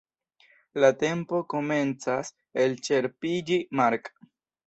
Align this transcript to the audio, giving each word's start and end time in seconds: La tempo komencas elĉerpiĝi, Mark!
La 0.83 0.87
tempo 1.01 1.41
komencas 1.53 2.33
elĉerpiĝi, 2.63 3.59
Mark! 3.81 4.13